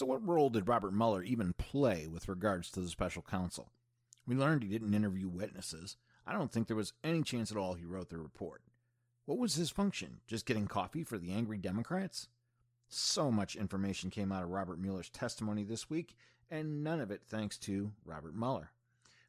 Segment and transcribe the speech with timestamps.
[0.00, 3.70] So, what role did Robert Mueller even play with regards to the special counsel?
[4.26, 5.98] We learned he didn't interview witnesses.
[6.26, 8.62] I don't think there was any chance at all he wrote the report.
[9.26, 10.20] What was his function?
[10.26, 12.28] Just getting coffee for the angry Democrats?
[12.88, 16.16] So much information came out of Robert Mueller's testimony this week,
[16.50, 18.70] and none of it thanks to Robert Mueller.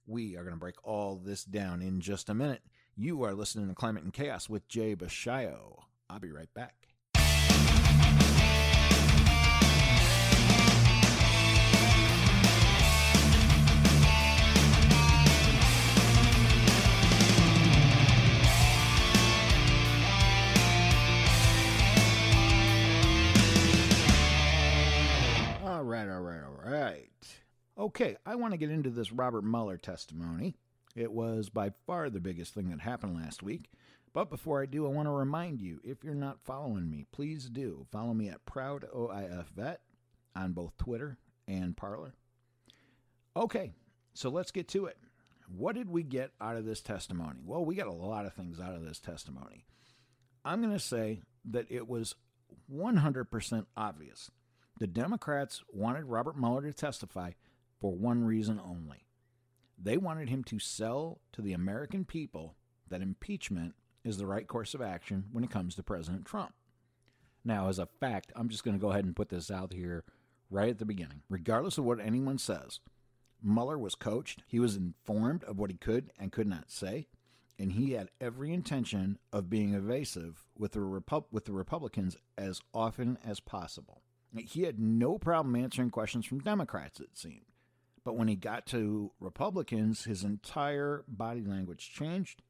[0.08, 2.62] We are going to break all this down in just a minute.
[2.96, 5.82] You are listening to Climate and Chaos with Jay Bashayo.
[6.10, 6.91] I'll be right back.
[25.82, 27.10] All right, all right, all right.
[27.76, 30.54] Okay, I want to get into this Robert Mueller testimony.
[30.96, 33.68] It was by far the biggest thing that happened last week.
[34.14, 37.50] But before I do, I want to remind you if you're not following me, please
[37.50, 37.88] do.
[37.92, 39.78] Follow me at proud ProudOIFVet
[40.36, 42.14] on both Twitter and Parler.
[43.36, 43.72] Okay,
[44.14, 45.00] so let's get to it.
[45.48, 47.40] What did we get out of this testimony?
[47.44, 49.66] Well, we got a lot of things out of this testimony.
[50.46, 52.14] I'm going to say that it was
[52.72, 54.30] 100% obvious.
[54.82, 57.34] The Democrats wanted Robert Mueller to testify
[57.80, 59.06] for one reason only.
[59.78, 62.56] They wanted him to sell to the American people
[62.90, 66.56] that impeachment is the right course of action when it comes to President Trump.
[67.46, 70.04] Now, as a fact, I'm just going to go ahead and put this out here
[70.50, 71.22] right at the beginning.
[71.30, 72.80] Regardless of what anyone says,
[73.40, 77.06] Mueller was coached, he was informed of what he could and could not say,
[77.60, 82.62] and he had every intention of being evasive with the, Repu- with the Republicans as
[82.74, 84.02] often as possible.
[84.36, 87.46] He had no problem answering questions from Democrats, it seemed.
[88.04, 92.42] But when he got to Republicans, his entire body language changed.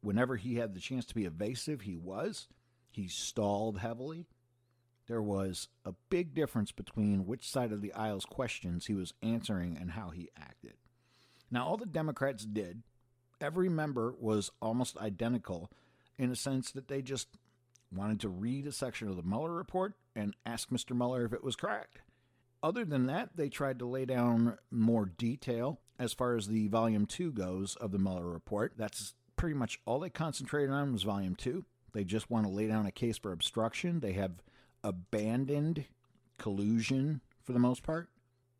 [0.00, 2.48] Whenever he had the chance to be evasive, he was.
[2.90, 4.26] He stalled heavily.
[5.06, 9.76] There was a big difference between which side of the aisle's questions he was answering
[9.80, 10.74] and how he acted.
[11.50, 12.82] Now, all the Democrats did,
[13.40, 15.70] every member was almost identical
[16.18, 17.28] in a sense that they just
[17.92, 20.96] wanted to read a section of the Mueller report and ask Mr.
[20.96, 22.00] Mueller if it was correct.
[22.62, 27.06] Other than that, they tried to lay down more detail as far as the volume
[27.06, 28.72] 2 goes of the Mueller report.
[28.76, 31.64] That's pretty much all they concentrated on was volume 2.
[31.92, 34.00] They just want to lay down a case for obstruction.
[34.00, 34.42] They have
[34.82, 35.84] abandoned
[36.38, 38.08] collusion for the most part.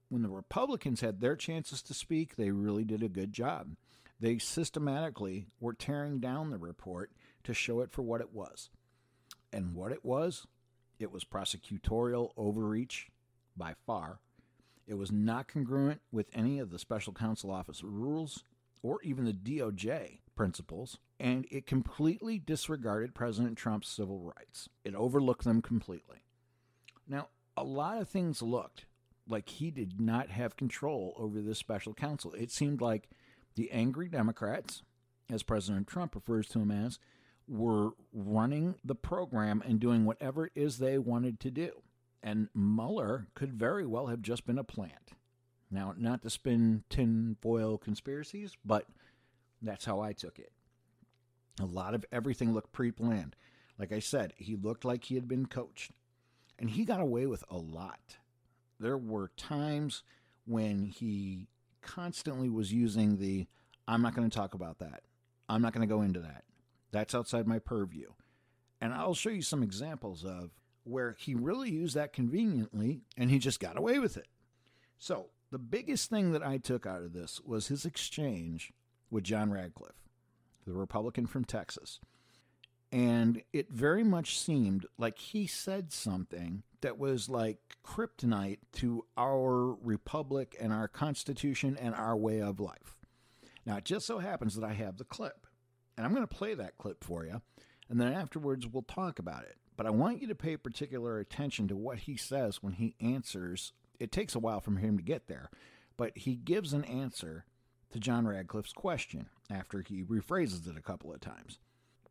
[0.09, 3.77] When the Republicans had their chances to speak, they really did a good job.
[4.21, 7.11] They systematically were tearing down the report
[7.44, 8.71] to show it for what it was.
[9.53, 10.47] And what it was,
[10.99, 13.09] it was prosecutorial overreach
[13.57, 14.21] by far.
[14.87, 18.45] It was not congruent with any of the special counsel office rules
[18.83, 24.69] or even the DOJ principles, and it completely disregarded President Trump's civil rights.
[24.85, 26.19] It overlooked them completely.
[27.09, 28.87] Now, a lot of things looked
[29.29, 32.33] like he did not have control over this special counsel.
[32.35, 33.09] It seemed like
[33.56, 34.83] the angry Democrats,
[35.29, 36.99] as President Trump refers to them as,
[37.49, 41.83] were running the program and doing whatever it is they wanted to do.
[42.23, 45.12] And Mueller could very well have just been a plant.
[45.71, 48.87] Now, not to spin tinfoil conspiracies, but
[49.62, 50.53] that's how I took it.
[51.61, 53.37] A lot of everything looked pre planned.
[53.79, 55.93] Like I said, he looked like he had been coached.
[56.59, 58.17] And he got away with a lot.
[58.81, 60.03] There were times
[60.47, 61.49] when he
[61.83, 63.47] constantly was using the
[63.89, 65.03] I'm not going to talk about that.
[65.49, 66.45] I'm not going to go into that.
[66.93, 68.11] That's outside my purview.
[68.81, 70.51] And I'll show you some examples of
[70.85, 74.29] where he really used that conveniently and he just got away with it.
[74.99, 78.73] So, the biggest thing that I took out of this was his exchange
[79.11, 80.03] with John Ratcliffe,
[80.67, 82.01] the Republican from Texas.
[82.91, 89.75] And it very much seemed like he said something that was like kryptonite to our
[89.75, 92.97] republic and our constitution and our way of life.
[93.65, 95.46] Now, it just so happens that I have the clip,
[95.97, 97.41] and I'm going to play that clip for you,
[97.89, 99.57] and then afterwards we'll talk about it.
[99.77, 103.73] But I want you to pay particular attention to what he says when he answers.
[104.01, 105.50] It takes a while for him to get there,
[105.97, 107.44] but he gives an answer
[107.91, 111.59] to John Ratcliffe's question after he rephrases it a couple of times.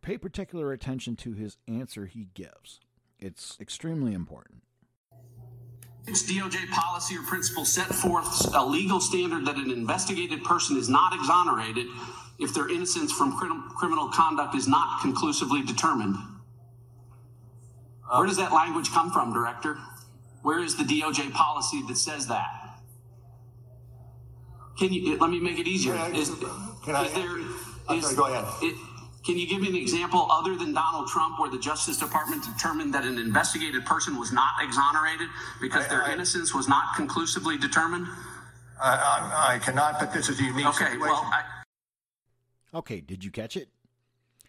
[0.02, 2.80] Pay particular attention to his answer he gives.
[3.20, 4.62] It's extremely important.
[6.08, 10.88] Its DOJ policy or principle set forth a legal standard that an investigated person is
[10.88, 11.88] not exonerated
[12.40, 16.16] if their innocence from crim- criminal conduct is not conclusively determined.
[18.16, 19.78] Where does that language come from, Director?
[20.44, 22.80] Where is the DOJ policy that says that?
[24.78, 25.94] Can you let me make it easier?
[25.94, 26.30] Can I- Is,
[26.84, 27.32] can I- is there?
[27.90, 28.46] I'm is- sorry, go ahead.
[28.64, 28.78] it-
[29.26, 32.94] Can you give me an example other than Donald Trump where the Justice Department determined
[32.94, 35.30] that an investigated person was not exonerated
[35.60, 38.08] because I- their I- innocence was not conclusively determined?
[38.80, 41.00] I, I, cannot, but this is a unique Okay, situation.
[41.00, 41.42] well, I,
[42.76, 43.70] Okay, did you catch it?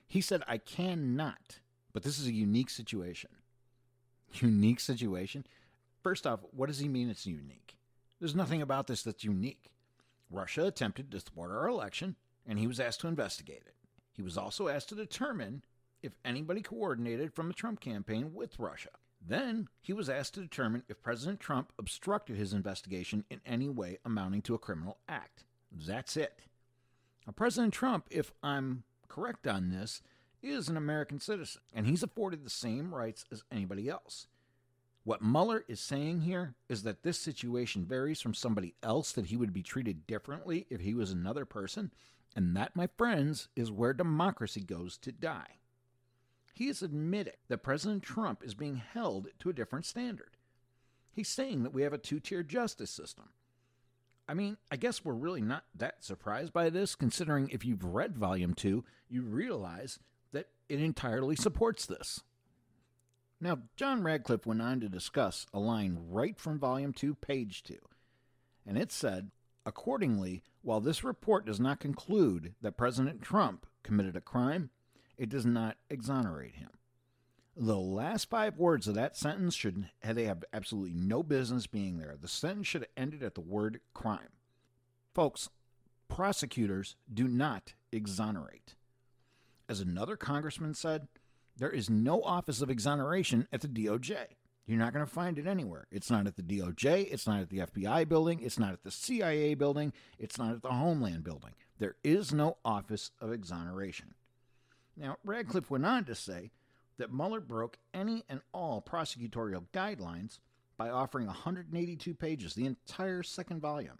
[0.08, 1.61] He said, I cannot,
[1.93, 3.31] but this is a unique situation.
[4.40, 5.46] Unique situation?
[6.02, 7.76] First off, what does he mean it's unique?
[8.19, 9.70] There's nothing about this that's unique.
[10.28, 13.75] Russia attempted to thwart our election, and he was asked to investigate it.
[14.12, 15.62] He was also asked to determine
[16.02, 18.90] if anybody coordinated from the Trump campaign with Russia.
[19.25, 23.99] Then he was asked to determine if President Trump obstructed his investigation in any way
[24.05, 25.44] amounting to a criminal act.
[25.72, 26.40] That's it.
[27.26, 30.02] Now, President Trump, if I'm correct on this,
[30.43, 34.28] is an American citizen, and he's afforded the same rights as anybody else.
[35.02, 39.37] What Mueller is saying here is that this situation varies from somebody else, that he
[39.37, 41.93] would be treated differently if he was another person,
[42.34, 45.58] and that, my friends, is where democracy goes to die.
[46.52, 50.37] He is admitting that President Trump is being held to a different standard.
[51.12, 53.31] He's saying that we have a two tier justice system.
[54.28, 58.17] I mean, I guess we're really not that surprised by this, considering if you've read
[58.17, 60.00] Volume 2, you realize
[60.32, 62.23] that it entirely supports this.
[63.40, 67.76] Now, John Ratcliffe went on to discuss a line right from Volume 2, page 2,
[68.67, 69.31] and it said,
[69.64, 74.70] Accordingly, while this report does not conclude that President Trump committed a crime,
[75.19, 76.70] it does not exonerate him.
[77.58, 82.14] The last five words of that sentence should they have absolutely no business being there.
[82.20, 84.29] The sentence should have ended at the word crime.
[85.14, 85.49] Folks,
[86.08, 88.75] prosecutors do not exonerate.
[89.70, 91.08] As another congressman said,
[91.56, 94.17] there is no office of exoneration at the DOJ.
[94.67, 95.87] You're not going to find it anywhere.
[95.91, 98.91] It's not at the DOJ, it's not at the FBI building, it's not at the
[98.91, 101.53] CIA building, it's not at the Homeland building.
[101.79, 104.12] There is no office of exoneration.
[104.94, 106.50] Now, Ratcliffe went on to say
[106.98, 110.38] that Mueller broke any and all prosecutorial guidelines
[110.76, 113.98] by offering 182 pages, the entire second volume,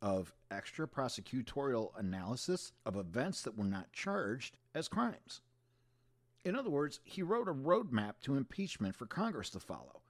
[0.00, 5.40] of extra prosecutorial analysis of events that were not charged as crimes.
[6.44, 10.02] In other words, he wrote a roadmap to impeachment for Congress to follow.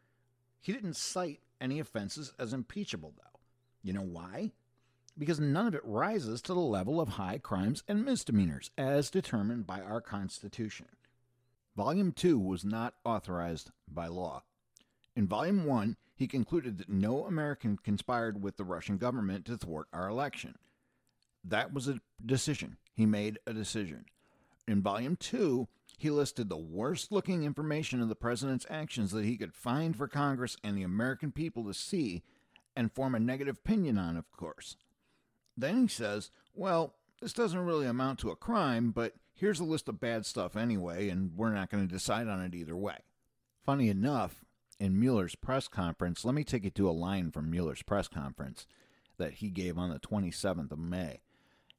[0.61, 3.41] He didn't cite any offenses as impeachable, though.
[3.83, 4.53] You know why?
[5.17, 9.67] Because none of it rises to the level of high crimes and misdemeanors as determined
[9.67, 10.87] by our Constitution.
[11.79, 14.43] Volume 2 was not authorized by law.
[15.15, 19.87] In Volume 1, he concluded that no American conspired with the Russian government to thwart
[19.93, 20.57] our election.
[21.45, 22.79] That was a decision.
[22.95, 24.07] He made a decision.
[24.67, 29.37] In Volume 2, he listed the worst looking information of the president's actions that he
[29.37, 32.25] could find for Congress and the American people to see
[32.75, 34.75] and form a negative opinion on, of course.
[35.57, 39.89] Then he says, well, this doesn't really amount to a crime, but here's a list
[39.89, 42.99] of bad stuff anyway, and we're not going to decide on it either way.
[43.65, 44.45] Funny enough,
[44.81, 48.67] in Mueller's press conference, let me take you to a line from Mueller's press conference
[49.17, 51.21] that he gave on the 27th of May.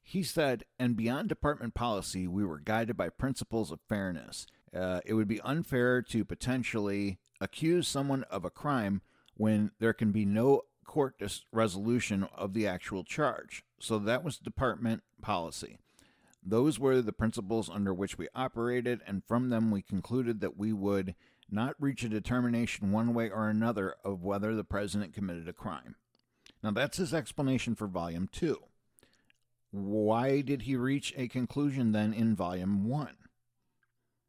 [0.02, 4.46] He said, and beyond department policy, we were guided by principles of fairness.
[4.74, 9.02] Uh, it would be unfair to potentially accuse someone of a crime
[9.36, 11.20] when there can be no court
[11.52, 13.64] resolution of the actual charge.
[13.78, 15.78] So that was department policy.
[16.42, 20.72] Those were the principles under which we operated, and from them we concluded that we
[20.72, 21.14] would
[21.50, 25.96] not reach a determination one way or another of whether the president committed a crime.
[26.62, 28.56] Now, that's his explanation for Volume 2.
[29.70, 33.16] Why did he reach a conclusion then in Volume 1?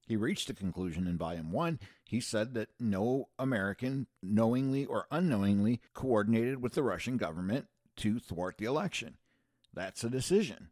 [0.07, 1.79] He reached a conclusion in Volume 1.
[2.03, 8.57] He said that no American, knowingly or unknowingly, coordinated with the Russian government to thwart
[8.57, 9.17] the election.
[9.73, 10.67] That's a decision.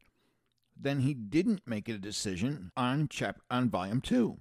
[0.80, 4.40] Then he didn't make a decision on chap- on Volume 2.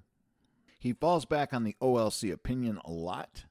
[0.79, 3.47] He falls back on the OLC opinion a lot.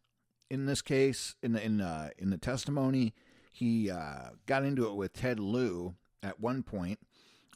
[0.49, 3.13] In this case, in the in uh, in the testimony,
[3.51, 6.99] he uh, got into it with Ted Lieu at one point,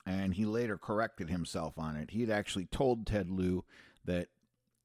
[0.06, 2.12] and he later corrected himself on it.
[2.12, 3.64] He had actually told Ted Lieu
[4.04, 4.28] that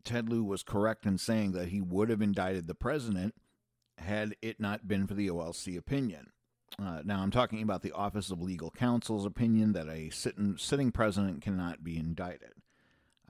[0.05, 3.35] Ted Lieu was correct in saying that he would have indicted the president
[3.99, 6.29] had it not been for the OLC opinion.
[6.79, 10.93] Uh, now, I'm talking about the Office of Legal Counsel's opinion that a sitting, sitting
[10.93, 12.53] president cannot be indicted.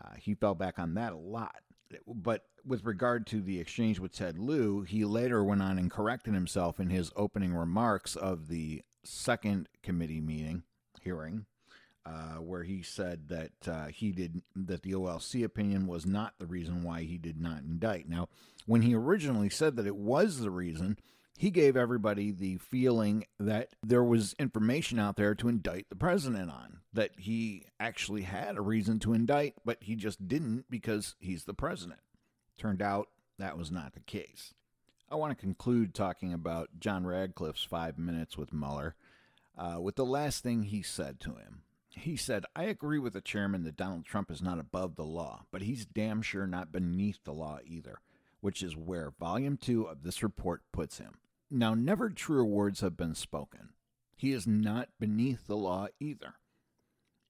[0.02, 1.56] Uh, he fell back on that a lot.
[2.06, 6.34] But with regard to the exchange with Ted Lieu, he later went on and corrected
[6.34, 10.64] himself in his opening remarks of the second committee meeting
[11.00, 11.46] hearing,
[12.04, 16.46] uh, where he said that uh, he did that the OLC opinion was not the
[16.46, 18.08] reason why he did not indict.
[18.08, 18.28] Now,
[18.66, 20.98] when he originally said that it was the reason,
[21.38, 26.50] he gave everybody the feeling that there was information out there to indict the president
[26.50, 31.44] on, that he actually had a reason to indict, but he just didn't because he's
[31.44, 32.00] the president.
[32.56, 34.54] Turned out that was not the case.
[35.10, 38.96] I want to conclude talking about John Ratcliffe's five minutes with Mueller
[39.56, 41.62] uh, with the last thing he said to him.
[41.90, 45.44] He said, I agree with the chairman that Donald Trump is not above the law,
[45.50, 48.00] but he's damn sure not beneath the law either,
[48.40, 51.18] which is where volume two of this report puts him.
[51.50, 53.70] Now, never truer words have been spoken.
[54.16, 56.34] He is not beneath the law either.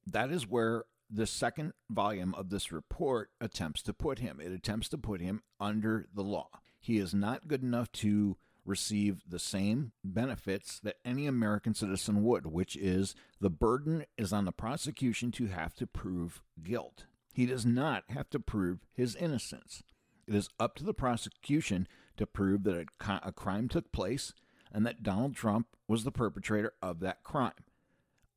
[0.07, 4.41] That is where the second volume of this report attempts to put him.
[4.41, 6.49] It attempts to put him under the law.
[6.79, 12.47] He is not good enough to receive the same benefits that any American citizen would,
[12.47, 17.07] which is the burden is on the prosecution to have to prove guilt.
[17.33, 19.83] He does not have to prove his innocence.
[20.27, 24.33] It is up to the prosecution to prove that a, a crime took place
[24.73, 27.53] and that Donald Trump was the perpetrator of that crime.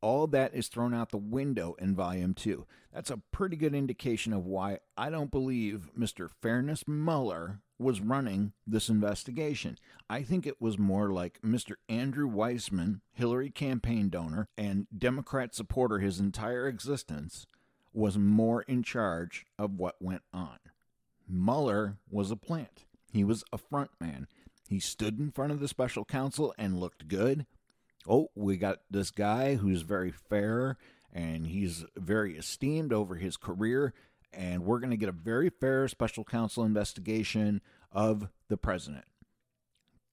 [0.02, 2.66] All that is thrown out the window in Volume 2.
[2.94, 6.30] That's a pretty good indication of why I don't believe Mr.
[6.42, 9.78] Fairness Mueller was running this investigation.
[10.10, 11.74] I think it was more like Mr.
[11.88, 17.48] Andrew Weissmann, Hillary campaign donor and Democrat supporter his entire existence,
[17.94, 20.60] was more in charge of what went on.
[21.28, 22.86] Mueller was a plant.
[23.12, 24.28] He was a front man.
[24.68, 27.46] He stood in front of the special counsel and looked good.
[28.08, 30.78] Oh, we got this guy who's very fair
[31.12, 33.94] and he's very esteemed over his career.
[34.32, 37.62] And we're going to get a very fair special counsel investigation
[37.92, 39.06] of the president.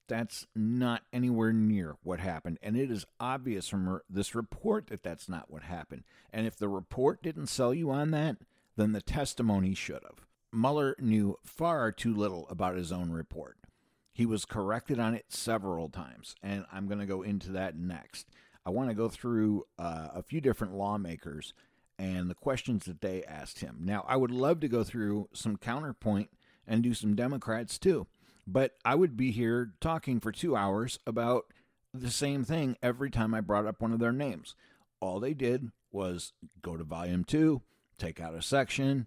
[0.09, 2.59] That's not anywhere near what happened.
[2.63, 6.05] And it is obvious from this report that that's not what happened.
[6.33, 8.37] And if the report didn't sell you on that,
[8.77, 10.26] then the testimony should have.
[10.57, 13.59] Mueller knew far too little about his own report.
[14.13, 18.27] He was corrected on it several times, and I'm going to go into that next.
[18.65, 21.53] I want to go through uh, a few different lawmakers
[21.99, 23.81] and the questions that they asked him.
[23.81, 26.31] Now, I would love to go through some counterpoint
[26.67, 28.07] and do some Democrats too,
[28.47, 31.53] but I would be here talking for two hours about
[31.93, 34.55] the same thing every time I brought up one of their names.
[35.01, 36.33] All they did was
[36.63, 37.61] go to volume two,
[37.99, 39.07] take out a section,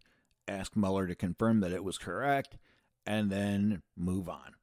[0.50, 2.58] ask Mueller to confirm that it was correct,
[3.06, 4.56] and then move on.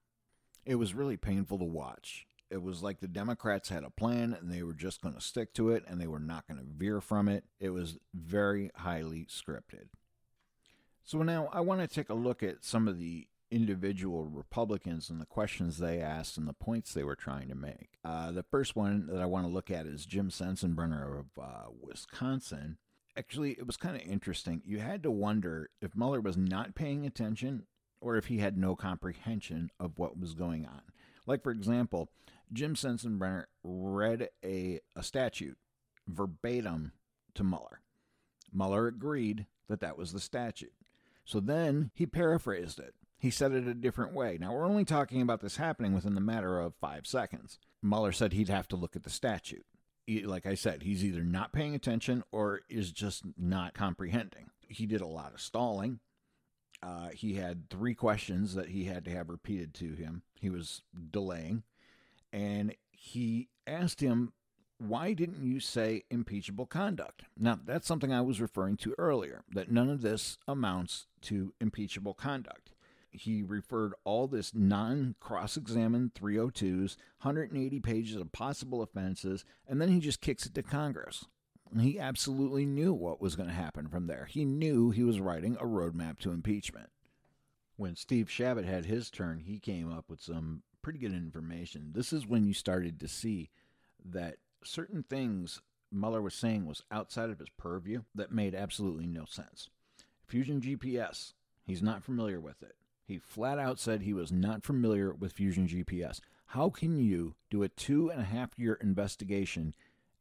[0.65, 2.27] It was really painful to watch.
[2.51, 5.53] It was like the Democrats had a plan and they were just going to stick
[5.55, 7.45] to it and they were not going to veer from it.
[7.59, 9.89] It was very highly scripted.
[11.03, 15.21] So now I want to take a look at some of the individual Republicans and
[15.21, 17.99] the questions they asked and the points they were trying to make.
[18.05, 21.71] Uh, the first one that I want to look at is Jim Sensenbrenner of uh,
[21.81, 22.79] Wisconsin
[23.17, 24.63] actually, it was kind of interesting.
[24.65, 27.65] You had to wonder if Mueller was not paying attention
[28.01, 30.83] or if he had no comprehension of what was going on.
[31.27, 32.11] Like, for example,
[32.53, 35.59] Jim Sensenbrenner read a, a statute
[36.07, 36.93] verbatim
[37.35, 37.81] to Mueller.
[38.53, 40.73] Mueller agreed that that was the statute.
[41.25, 42.95] So then he paraphrased it.
[43.19, 44.39] He said it a different way.
[44.39, 47.59] Now, we're only talking about this happening within the matter of five seconds.
[47.83, 49.67] Mueller said he'd have to look at the statute
[50.09, 54.51] like I said, he's either not paying attention or is just not comprehending.
[54.69, 56.01] He did a lot of stalling.
[56.83, 60.23] Uh, he had three questions that he had to have repeated to him.
[60.41, 61.63] He was delaying.
[62.33, 64.33] And he asked him,
[64.79, 67.25] Why didn't you say impeachable conduct?
[67.39, 72.15] Now, that's something I was referring to earlier, that none of this amounts to impeachable
[72.15, 72.73] conduct
[73.17, 79.89] he referred all this non cross examined 302s, 180 pages of possible offenses, and then
[79.89, 81.25] he just kicks it to Congress.
[81.79, 84.27] He absolutely knew what was going to happen from there.
[84.31, 86.91] He knew he was writing a roadmap to impeachment.
[87.77, 91.91] When Steve Chabot had his turn, he came up with some pretty good information.
[91.93, 93.51] This is when you started to see
[94.05, 95.61] that certain things
[95.93, 99.69] Mueller was saying was outside of his purview that made absolutely no sense.
[100.27, 101.33] Fusion GPS,
[101.65, 102.77] he's not familiar with it.
[103.07, 106.21] He flat out said he was not familiar with Fusion GPS.
[106.47, 109.75] How can you do a two and a half year investigation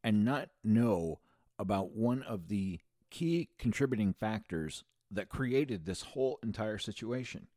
[0.04, 1.20] and not know
[1.58, 7.48] about one of the key contributing factors that created this whole entire situation?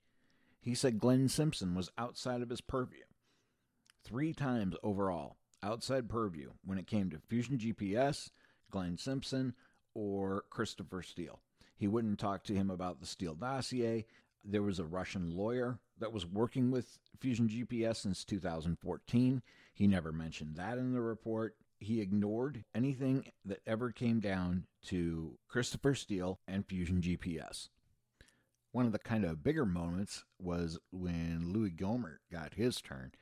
[0.60, 3.04] He said Glenn Simpson was outside of his purview.
[4.02, 8.30] Three times overall, outside purview when it came to Fusion GPS,
[8.70, 9.54] Glenn Simpson,
[9.94, 11.40] or Christopher Steele.
[11.76, 14.06] He wouldn't talk to him about the Steele dossier.
[14.44, 19.42] There was a Russian lawyer that was working with Fusion GPS since 2014.
[19.74, 21.56] He never mentioned that in the report.
[21.80, 27.68] He ignored anything that ever came down to Christopher Steele and Fusion GPS.
[28.72, 33.12] One of the kind of bigger moments was when Louis Gohmert got his turn.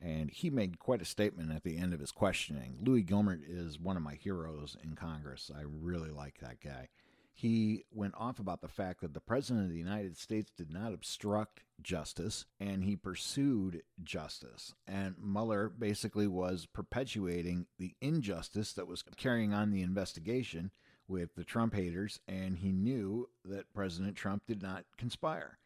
[0.00, 2.76] And he made quite a statement at the end of his questioning.
[2.80, 5.50] Louis Gohmert is one of my heroes in Congress.
[5.54, 6.88] I really like that guy.
[7.38, 10.92] He went off about the fact that the President of the United States did not
[10.92, 14.74] obstruct justice and he pursued justice.
[14.88, 20.72] And Mueller basically was perpetuating the injustice that was carrying on the investigation
[21.06, 25.58] with the Trump haters, and he knew that President Trump did not conspire.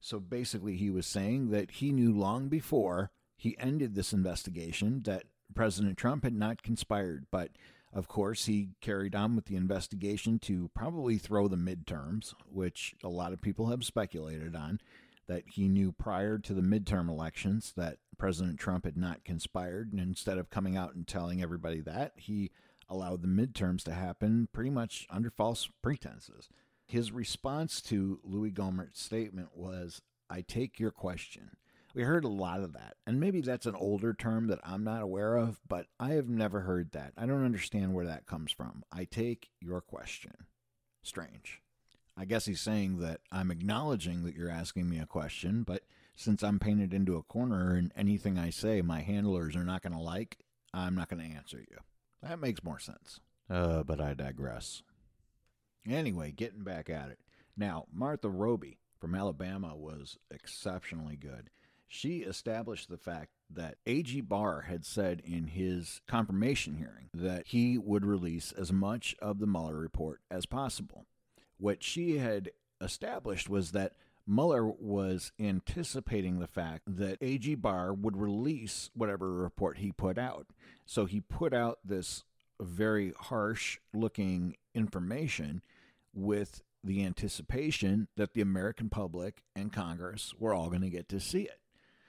[0.00, 5.24] So basically, he was saying that he knew long before he ended this investigation that
[5.54, 7.26] President Trump had not conspired.
[7.30, 7.50] But
[7.92, 13.08] of course, he carried on with the investigation to probably throw the midterms, which a
[13.08, 14.80] lot of people have speculated on.
[15.26, 19.92] That he knew prior to the midterm elections that President Trump had not conspired.
[19.92, 22.50] And instead of coming out and telling everybody that, he
[22.88, 26.48] allowed the midterms to happen pretty much under false pretenses.
[26.86, 31.50] His response to Louis Gohmert's statement was, I take your question.
[31.94, 35.02] We heard a lot of that, and maybe that's an older term that I'm not
[35.02, 37.12] aware of, but I have never heard that.
[37.16, 38.84] I don't understand where that comes from.
[38.92, 40.32] I take your question.
[41.02, 41.62] Strange.
[42.16, 45.84] I guess he's saying that I'm acknowledging that you're asking me a question, but
[46.16, 49.92] since I'm painted into a corner and anything I say my handlers are not going
[49.92, 50.38] to like,
[50.74, 51.78] I'm not going to answer you.
[52.22, 53.20] That makes more sense.
[53.48, 54.82] Uh, but I digress.
[55.88, 57.20] Anyway, getting back at it.
[57.56, 61.50] Now, Martha Roby from Alabama was exceptionally good.
[61.88, 64.20] She established the fact that A.G.
[64.20, 69.46] Barr had said in his confirmation hearing that he would release as much of the
[69.46, 71.06] Mueller report as possible.
[71.56, 73.94] What she had established was that
[74.26, 77.54] Mueller was anticipating the fact that A.G.
[77.54, 80.48] Barr would release whatever report he put out.
[80.84, 82.24] So he put out this
[82.60, 85.62] very harsh looking information
[86.12, 91.20] with the anticipation that the American public and Congress were all going to get to
[91.20, 91.60] see it.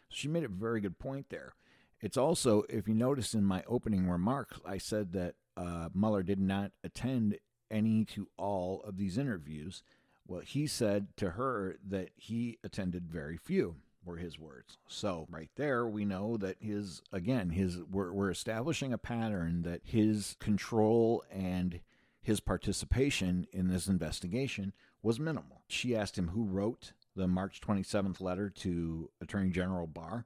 [0.09, 1.53] She made a very good point there.
[2.01, 6.39] It's also, if you notice in my opening remarks, I said that uh, Mueller did
[6.39, 7.37] not attend
[7.69, 9.83] any to all of these interviews.
[10.25, 14.77] Well, he said to her that he attended very few were his words.
[14.87, 19.81] So right there, we know that his again his we're, we're establishing a pattern that
[19.83, 21.81] his control and
[22.21, 25.63] his participation in this investigation was minimal.
[25.67, 30.25] She asked him who wrote the March 27th letter to Attorney General Barr,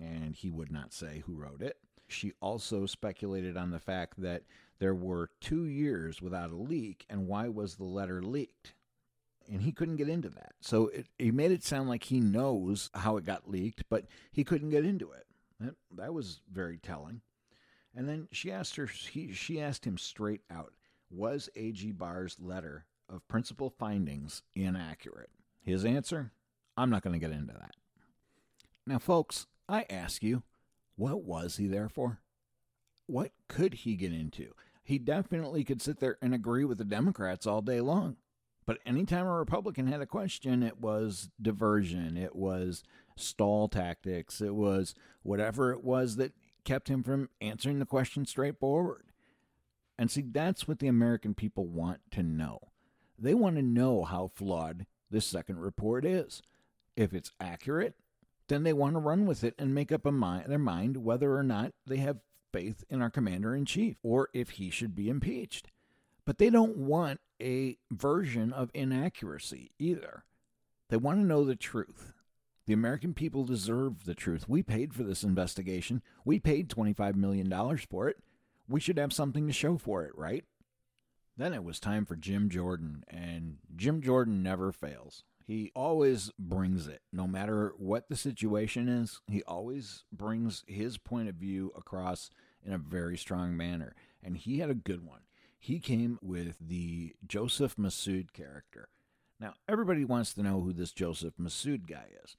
[0.00, 1.76] and he would not say who wrote it.
[2.08, 4.42] She also speculated on the fact that
[4.78, 8.74] there were two years without a leak, and why was the letter leaked?
[9.48, 10.52] and he couldn't get into that.
[10.60, 14.44] So it, he made it sound like he knows how it got leaked, but he
[14.44, 15.26] couldn't get into it.
[15.60, 17.20] That, that was very telling.
[17.94, 20.72] And then she asked her, he, she asked him straight out,
[21.10, 21.92] was A.G.
[21.92, 25.30] Barr's letter of principal findings inaccurate?
[25.64, 26.30] His answer,
[26.76, 27.74] I'm not going to get into that.
[28.86, 30.42] Now, folks, I ask you,
[30.96, 32.20] what was he there for?
[33.06, 34.52] What could he get into?
[34.82, 38.16] He definitely could sit there and agree with the Democrats all day long.
[38.66, 42.82] But anytime a Republican had a question, it was diversion, it was
[43.16, 46.32] stall tactics, it was whatever it was that
[46.64, 49.04] kept him from answering the question straightforward.
[49.98, 52.58] And see, that's what the American people want to know.
[53.18, 56.42] They want to know how flawed this second report is.
[56.96, 57.94] If it's accurate,
[58.48, 61.42] then they want to run with it and make up mind, their mind whether or
[61.42, 62.18] not they have
[62.52, 65.70] faith in our commander in chief or if he should be impeached.
[66.26, 70.24] But they don't want a version of inaccuracy either.
[70.90, 72.12] They want to know the truth.
[72.66, 74.48] The American people deserve the truth.
[74.48, 76.02] We paid for this investigation.
[76.24, 77.50] We paid $25 million
[77.90, 78.16] for it.
[78.68, 80.44] We should have something to show for it, right?
[81.36, 85.24] Then it was time for Jim Jordan, and Jim Jordan never fails.
[85.46, 89.20] He always brings it, no matter what the situation is.
[89.26, 92.30] He always brings his point of view across
[92.64, 95.20] in a very strong manner, and he had a good one
[95.64, 98.90] he came with the Joseph Mifsud character.
[99.40, 102.36] Now, everybody wants to know who this Joseph Mifsud guy is.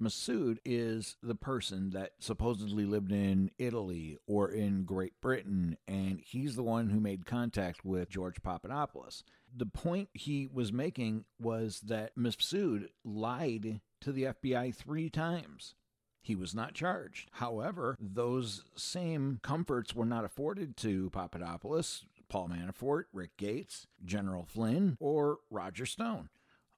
[0.00, 6.54] Mifsud is the person that supposedly lived in Italy or in Great Britain, and he's
[6.54, 9.24] the one who made contact with George Papadopoulos.
[9.54, 15.74] The point he was making was that Mifsud lied to the FBI three times.
[16.20, 17.30] He was not charged.
[17.34, 24.96] However, those same comforts were not afforded to Papadopoulos Paul Manafort, Rick Gates, General Flynn,
[25.00, 26.28] or Roger Stone,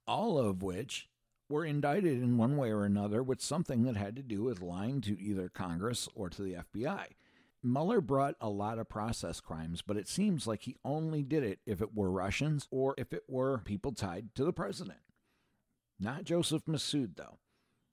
[0.06, 1.08] all of which
[1.48, 5.00] were indicted in one way or another with something that had to do with lying
[5.02, 7.06] to either Congress or to the FBI.
[7.62, 11.58] Mueller brought a lot of process crimes, but it seems like he only did it
[11.66, 15.00] if it were Russians or if it were people tied to the president.
[15.98, 17.38] Not Joseph Mifsud, though.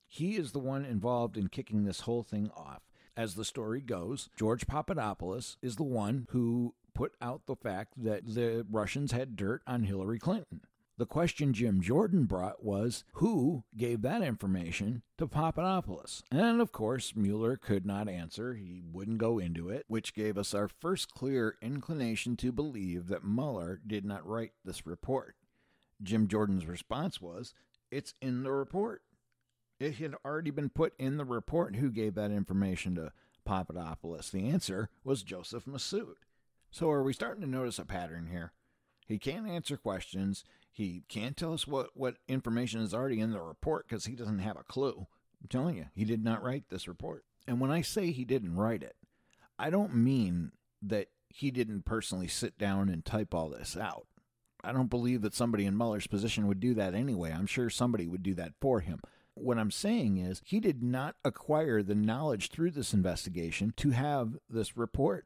[0.07, 2.83] He is the one involved in kicking this whole thing off.
[3.17, 8.25] As the story goes, George Papadopoulos is the one who put out the fact that
[8.25, 10.61] the Russians had dirt on Hillary Clinton.
[10.97, 16.23] The question Jim Jordan brought was who gave that information to Papadopoulos?
[16.31, 18.53] And of course, Mueller could not answer.
[18.53, 23.25] He wouldn't go into it, which gave us our first clear inclination to believe that
[23.25, 25.35] Mueller did not write this report.
[26.01, 27.53] Jim Jordan's response was,
[27.91, 29.01] It's in the report.
[29.81, 33.11] It had already been put in the report who gave that information to
[33.43, 34.29] Papadopoulos.
[34.29, 36.15] The answer was Joseph Mifsud.
[36.71, 38.53] So are we starting to notice a pattern here?
[39.05, 40.43] He can't answer questions.
[40.75, 44.39] He can't tell us what, what information is already in the report because he doesn't
[44.39, 45.07] have a clue.
[45.41, 47.23] I'm telling you, he did not write this report.
[47.47, 48.97] And when I say he didn't write it,
[49.57, 54.07] I don't mean that he didn't personally sit down and type all this out.
[54.65, 57.31] I don't believe that somebody in Mueller's position would do that anyway.
[57.31, 58.99] I'm sure somebody would do that for him.
[59.33, 64.39] What I'm saying is, he did not acquire the knowledge through this investigation to have
[64.49, 65.25] this report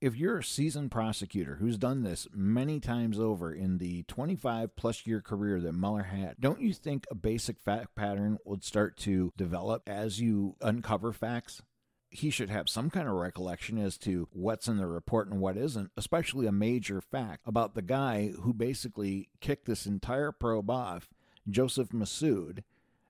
[0.00, 5.06] if you're a seasoned prosecutor who's done this many times over in the 25 plus
[5.06, 9.32] year career that Mueller had, don't you think a basic fact pattern would start to
[9.36, 11.62] develop as you uncover facts?
[12.10, 15.56] He should have some kind of recollection as to what's in the report and what
[15.56, 21.08] isn't, especially a major fact about the guy who basically kicked this entire probe off,
[21.48, 22.62] Joseph Mifsud,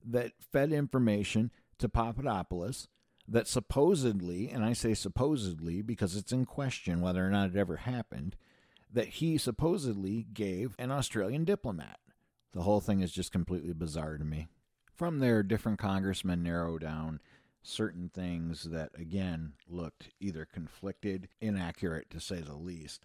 [0.04, 2.88] that fed information to Papadopoulos
[3.28, 7.76] that supposedly, and I say supposedly because it's in question whether or not it ever
[7.76, 8.36] happened,
[8.92, 11.98] that he supposedly gave an Australian diplomat.
[12.52, 14.46] The whole thing is just completely bizarre to me.
[14.94, 17.20] From there, different congressmen narrow down
[17.62, 23.04] certain things that, again, looked either conflicted, inaccurate to say the least.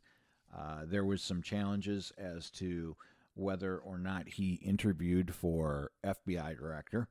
[0.56, 2.96] Uh, there was some challenges as to
[3.34, 7.08] whether or not he interviewed for FBI director.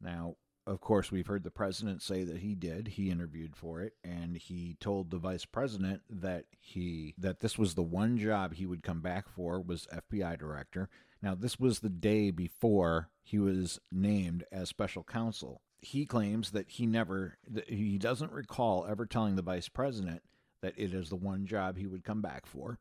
[0.00, 2.88] Now, of course, we've heard the president say that he did.
[2.88, 7.74] He interviewed for it, and he told the vice president that he that this was
[7.74, 10.88] the one job he would come back for was FBI director.
[11.22, 15.60] Now, this was the day before he was named as special counsel.
[15.80, 20.22] He claims that he never that he doesn't recall ever telling the vice president
[20.62, 22.80] that it is the one job he would come back for.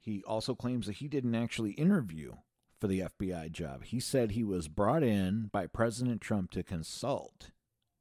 [0.00, 2.32] He also claims that he didn't actually interview
[2.82, 3.84] for the FBI job.
[3.84, 7.52] He said he was brought in by President Trump to consult,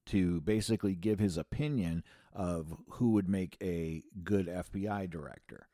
[0.07, 5.67] to basically give his opinion of who would make a good FBI director.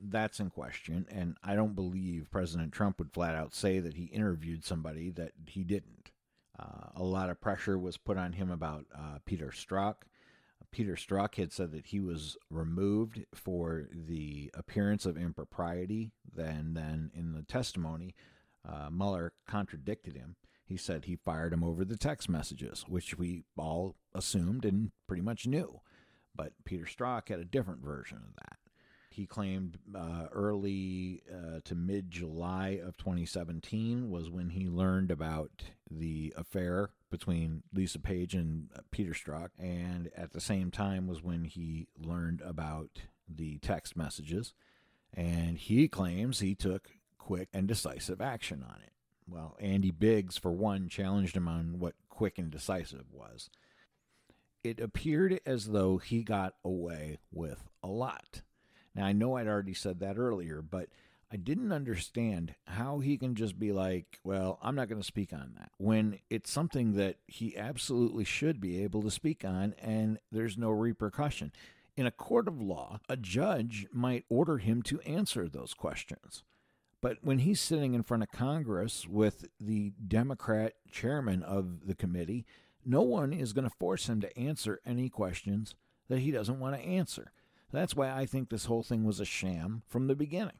[0.00, 4.04] That's in question, and I don't believe President Trump would flat out say that he
[4.04, 6.12] interviewed somebody that he didn't.
[6.56, 9.94] Uh, a lot of pressure was put on him about uh, Peter Strzok.
[10.70, 16.12] Peter Strzok had said that he was removed for the appearance of impropriety.
[16.32, 18.14] Then, then in the testimony,
[18.68, 20.36] uh, Mueller contradicted him.
[20.64, 25.22] He said he fired him over the text messages, which we all assumed and pretty
[25.22, 25.80] much knew.
[26.34, 28.58] But Peter Strzok had a different version of that.
[29.10, 35.50] He claimed uh, early uh, to mid July of 2017 was when he learned about
[35.90, 41.22] the affair between Lisa Page and uh, Peter Strzok, and at the same time was
[41.22, 44.54] when he learned about the text messages.
[45.12, 46.88] And he claims he took
[47.22, 48.92] quick and decisive action on it.
[49.28, 53.48] Well, Andy Biggs, for one, challenged him on what quick and decisive was.
[54.64, 58.42] It appeared as though he got away with a lot.
[58.94, 60.88] Now, I know I'd already said that earlier, but
[61.32, 65.32] I didn't understand how he can just be like, well, I'm not going to speak
[65.32, 70.18] on that when it's something that he absolutely should be able to speak on and
[70.32, 71.52] there's no repercussion.
[71.96, 76.42] In a court of law, a judge might order him to answer those questions.
[77.02, 82.46] But when he's sitting in front of Congress with the Democrat chairman of the committee,
[82.86, 85.74] no one is going to force him to answer any questions
[86.08, 87.32] that he doesn't want to answer.
[87.72, 90.58] That's why I think this whole thing was a sham from the beginning.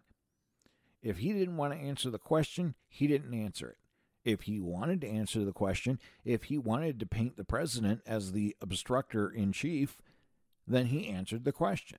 [1.00, 3.78] If he didn't want to answer the question, he didn't answer it.
[4.24, 8.32] If he wanted to answer the question, if he wanted to paint the president as
[8.32, 9.96] the obstructor in chief,
[10.66, 11.98] then he answered the question.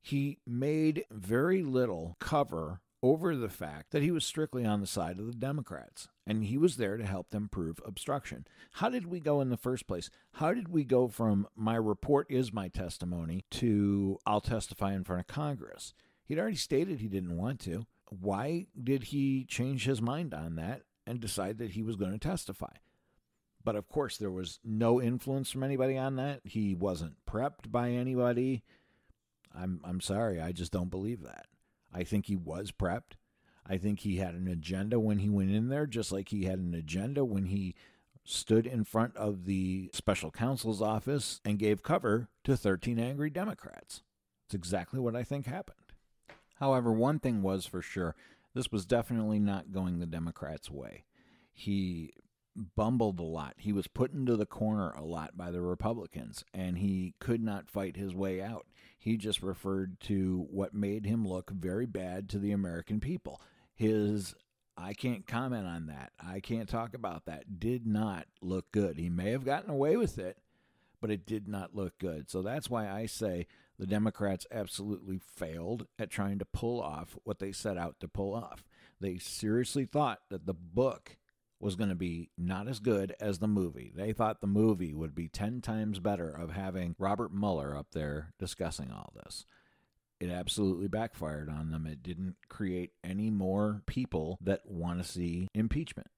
[0.00, 5.18] He made very little cover over the fact that he was strictly on the side
[5.18, 8.46] of the Democrats and he was there to help them prove obstruction.
[8.72, 10.10] How did we go in the first place?
[10.32, 15.20] How did we go from my report is my testimony to I'll testify in front
[15.20, 15.94] of Congress?
[16.24, 17.86] He'd already stated he didn't want to.
[18.08, 22.18] Why did he change his mind on that and decide that he was going to
[22.18, 22.72] testify?
[23.62, 26.40] But of course, there was no influence from anybody on that.
[26.44, 28.62] He wasn't prepped by anybody.
[29.54, 31.46] I'm I'm sorry, I just don't believe that.
[31.96, 33.16] I think he was prepped.
[33.66, 36.58] I think he had an agenda when he went in there, just like he had
[36.58, 37.74] an agenda when he
[38.22, 44.02] stood in front of the special counsel's office and gave cover to 13 angry Democrats.
[44.44, 45.78] It's exactly what I think happened.
[46.56, 48.14] However, one thing was for sure
[48.54, 51.04] this was definitely not going the Democrats' way.
[51.52, 52.12] He
[52.56, 53.54] bumbled a lot.
[53.58, 57.70] He was put into the corner a lot by the Republicans, and he could not
[57.70, 58.66] fight his way out.
[58.98, 63.40] He just referred to what made him look very bad to the American people.
[63.74, 64.34] His
[64.76, 66.12] I can't comment on that.
[66.20, 67.58] I can't talk about that.
[67.58, 68.98] Did not look good.
[68.98, 70.36] He may have gotten away with it,
[71.00, 72.28] but it did not look good.
[72.30, 73.46] So that's why I say
[73.78, 78.34] the Democrats absolutely failed at trying to pull off what they set out to pull
[78.34, 78.64] off.
[79.00, 81.16] They seriously thought that the book
[81.58, 83.92] was going to be not as good as the movie.
[83.94, 88.34] They thought the movie would be 10 times better of having Robert Mueller up there
[88.38, 89.46] discussing all this
[90.20, 91.86] it absolutely backfired on them.
[91.86, 96.08] It didn't create any more people that want to see impeachment.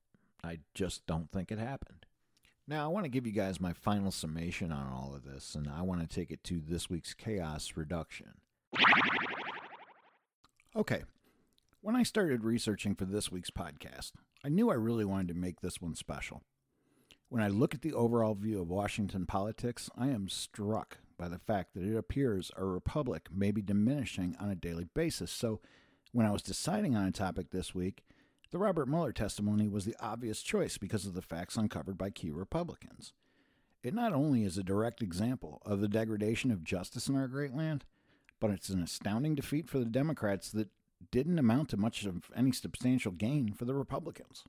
[0.42, 2.06] I just don't think it happened.
[2.66, 5.68] Now, I want to give you guys my final summation on all of this, and
[5.68, 8.34] I want to take it to this week's chaos reduction.
[10.76, 11.02] Okay,
[11.80, 14.12] when I started researching for this week's podcast,
[14.44, 16.42] I knew I really wanted to make this one special.
[17.28, 21.38] When I look at the overall view of Washington politics, I am struck by the
[21.38, 25.30] fact that it appears our republic may be diminishing on a daily basis.
[25.30, 25.60] So,
[26.12, 28.02] when I was deciding on a topic this week,
[28.50, 32.30] the Robert Mueller testimony was the obvious choice because of the facts uncovered by key
[32.30, 33.12] Republicans.
[33.82, 37.54] It not only is a direct example of the degradation of justice in our great
[37.54, 37.84] land,
[38.40, 40.70] but it's an astounding defeat for the Democrats that
[41.10, 44.44] didn't amount to much of any substantial gain for the Republicans.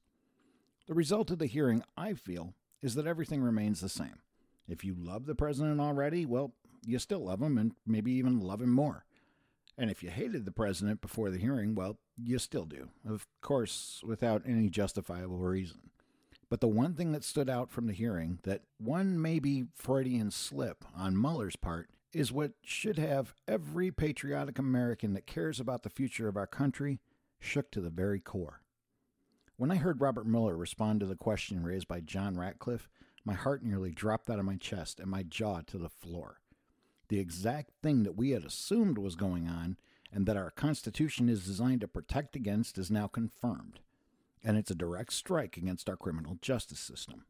[0.87, 4.19] The result of the hearing, I feel, is that everything remains the same.
[4.67, 6.53] If you love the president already, well,
[6.85, 9.05] you still love him and maybe even love him more.
[9.77, 12.89] And if you hated the president before the hearing, well, you still do.
[13.07, 15.91] Of course, without any justifiable reason.
[16.49, 20.83] But the one thing that stood out from the hearing, that one maybe Freudian slip
[20.95, 26.27] on Mueller's part, is what should have every patriotic American that cares about the future
[26.27, 26.99] of our country
[27.39, 28.61] shook to the very core.
[29.57, 32.89] When I heard Robert Mueller respond to the question raised by John Ratcliffe,
[33.25, 36.39] my heart nearly dropped out of my chest and my jaw to the floor.
[37.09, 39.77] The exact thing that we had assumed was going on
[40.11, 43.79] and that our Constitution is designed to protect against is now confirmed.
[44.43, 47.25] And it's a direct strike against our criminal justice system.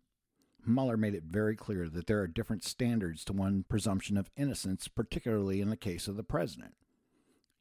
[0.65, 4.87] Mueller made it very clear that there are different standards to one presumption of innocence,
[4.87, 6.73] particularly in the case of the president.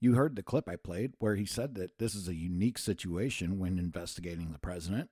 [0.00, 3.58] You heard the clip I played where he said that this is a unique situation
[3.58, 5.10] when investigating the president.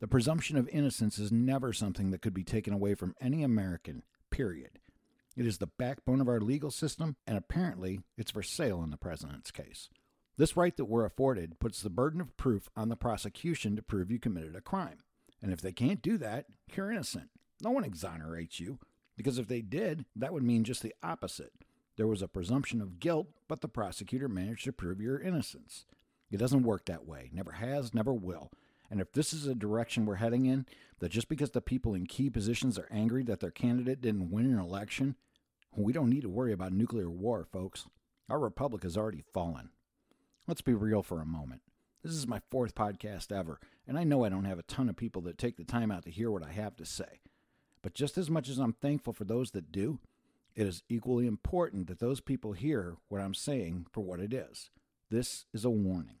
[0.00, 4.02] The presumption of innocence is never something that could be taken away from any American,
[4.30, 4.78] period.
[5.36, 8.96] It is the backbone of our legal system, and apparently it's for sale in the
[8.96, 9.88] president's case.
[10.36, 14.10] This right that we're afforded puts the burden of proof on the prosecution to prove
[14.10, 14.98] you committed a crime.
[15.42, 17.30] And if they can't do that, you're innocent.
[17.62, 18.78] No one exonerates you,
[19.16, 21.52] because if they did, that would mean just the opposite.
[21.96, 25.84] There was a presumption of guilt, but the prosecutor managed to prove your innocence.
[26.30, 27.30] It doesn't work that way.
[27.32, 28.50] Never has, never will.
[28.90, 30.66] And if this is a direction we're heading in,
[31.00, 34.46] that just because the people in key positions are angry that their candidate didn't win
[34.46, 35.16] an election,
[35.74, 37.86] we don't need to worry about nuclear war, folks.
[38.28, 39.70] Our republic has already fallen.
[40.46, 41.62] Let's be real for a moment.
[42.08, 44.96] This is my fourth podcast ever, and I know I don't have a ton of
[44.96, 47.20] people that take the time out to hear what I have to say.
[47.82, 49.98] But just as much as I'm thankful for those that do,
[50.54, 54.70] it is equally important that those people hear what I'm saying for what it is.
[55.10, 56.20] This is a warning.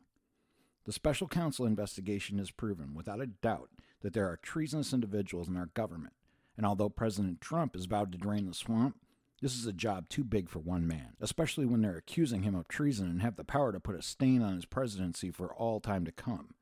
[0.84, 3.70] The special counsel investigation has proven, without a doubt,
[4.02, 6.12] that there are treasonous individuals in our government.
[6.54, 8.96] And although President Trump is vowed to drain the swamp,
[9.40, 12.66] this is a job too big for one man, especially when they're accusing him of
[12.66, 16.04] treason and have the power to put a stain on his presidency for all time
[16.04, 16.54] to come.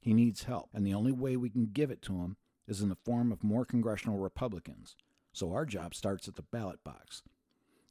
[0.00, 2.36] He needs help, and the only way we can give it to him
[2.66, 4.96] is in the form of more congressional Republicans.
[5.32, 7.22] So our job starts at the ballot box.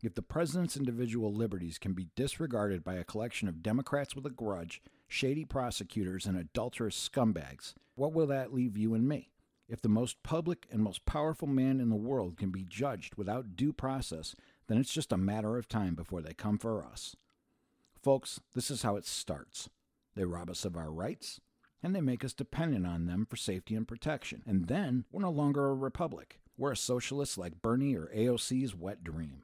[0.02, 4.30] If the president's individual liberties can be disregarded by a collection of Democrats with a
[4.30, 9.32] grudge, shady prosecutors, and adulterous scumbags, what will that leave you and me?
[9.68, 13.56] If the most public and most powerful man in the world can be judged without
[13.56, 14.36] due process,
[14.68, 17.16] then it's just a matter of time before they come for us.
[18.02, 19.70] Folks, this is how it starts.
[20.16, 21.42] They rob us of our rights,
[21.82, 24.44] and they make us dependent on them for safety and protection.
[24.46, 26.40] And then we're no longer a republic.
[26.58, 29.42] We're a socialist like Bernie or AOC's wet dream.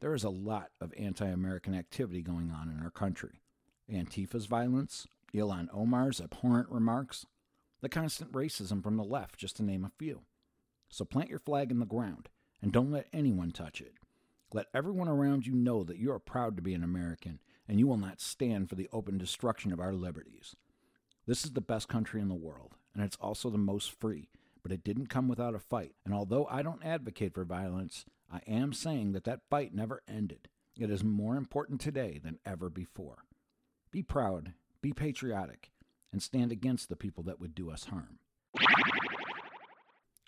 [0.00, 3.40] There is a lot of anti American activity going on in our country.
[3.88, 7.24] Antifa's violence, Ilhan Omar's abhorrent remarks,
[7.80, 10.22] the constant racism from the left, just to name a few.
[10.88, 12.28] So plant your flag in the ground
[12.62, 13.94] and don't let anyone touch it.
[14.52, 17.86] Let everyone around you know that you are proud to be an American and you
[17.86, 20.56] will not stand for the open destruction of our liberties.
[21.26, 24.30] This is the best country in the world, and it's also the most free,
[24.62, 25.92] but it didn't come without a fight.
[26.06, 30.48] And although I don't advocate for violence, I am saying that that fight never ended.
[30.78, 33.24] It is more important today than ever before.
[33.90, 35.70] Be proud, be patriotic,
[36.12, 38.18] and stand against the people that would do us harm.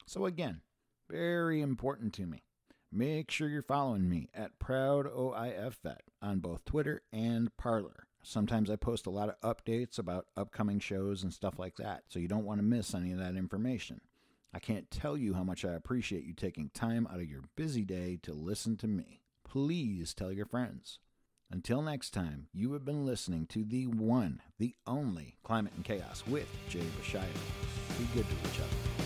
[0.06, 0.60] So, again,
[1.08, 2.42] very important to me.
[2.92, 8.08] Make sure you're following me at ProudOIFVet on both Twitter and Parler.
[8.22, 12.18] Sometimes I post a lot of updates about upcoming shows and stuff like that, so
[12.18, 14.00] you don't want to miss any of that information.
[14.52, 17.84] I can't tell you how much I appreciate you taking time out of your busy
[17.84, 19.22] day to listen to me.
[19.44, 20.98] Please tell your friends.
[21.52, 26.22] Until next time, you have been listening to the one, the only Climate and Chaos
[26.28, 27.26] with Jay Bashida.
[27.98, 28.99] Be good to each other.